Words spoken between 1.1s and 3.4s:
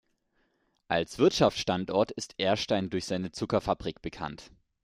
Wirtschaftsstandort ist Erstein durch seine